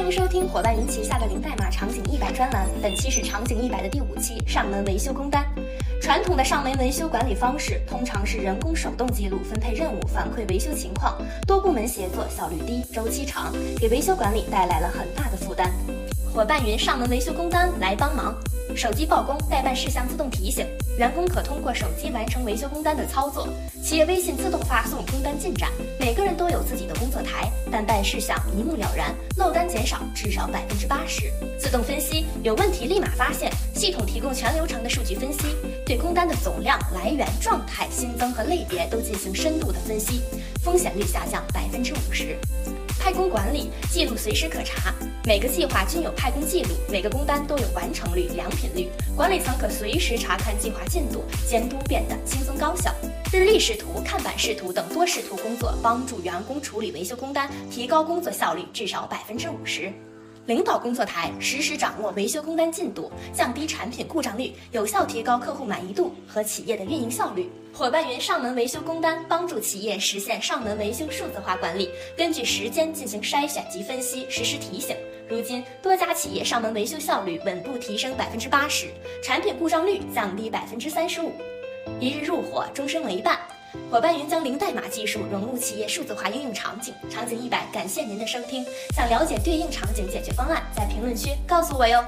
[0.00, 5.44] 欢迎收听伙伴云旗下的零代码场景一百专栏，本期是场景一百的第五期，上门维修工单。
[6.00, 15.70] 传统的上门维修管理方式通常是人工手动记录、分配任务、反馈维修情况，多部门协作，效率低，周期长，给维修管理带来了很大的负担。
[16.34, 18.34] 伙伴云上门维修工单来帮忙。
[18.76, 20.66] 手机报工，代办事项自动提醒，
[20.96, 23.48] 员工可通过手机完成维修工单的操作。
[23.82, 31.32] 企业微信自动发送工单进展，每个人都有自己的工作台，但办事项一目了然，漏单减少至少百分之八十。
[31.58, 40.22] 自动分析，有问题立马发现，系统提供全流程的数据分析，对工单的总量、来源、状态、新增和类别都进行深度的分析，
[40.62, 42.36] 风险率下降百分之五十。
[43.10, 44.94] 派工管理记录随时可查，
[45.26, 52.94] 每个计划均有派工记录，每个工单都有完成率、良品率，管理层可随时查看计划进度，监督变得轻松高效。
[53.32, 59.92] 日历视图、看板视图等多视图工作，帮助员工处理维修工单，提高工作效率至少百分之五十。
[60.50, 67.48] 领导工作台实时掌握维修工单进度，降低产品故障率，有效提高客户满意度和企业的运营效率。
[67.72, 74.96] 伙伴云上门维修工单帮助企业实现上门维修数字化管理，根据时间进行筛选及分析，实时提醒。
[75.28, 78.88] 如今，多家企业上门维修效率稳步提升百分之八十，
[79.22, 81.30] 产品故障率降低百分之三十五。
[82.00, 83.38] 一日入伙，终身为伴。
[83.90, 88.64] 伙伴云将零代码技术融入企业数字化应用场景，场景一百，感谢您的收听。
[88.94, 92.04] 想了解对应场景解决方案，在评论区告诉我哟。